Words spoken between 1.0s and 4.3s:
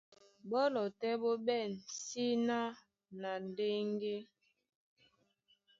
ɓó ɓɛ̂n síná na ndéŋgé.